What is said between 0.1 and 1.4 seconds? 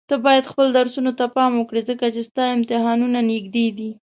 بايد خپل درسونو ته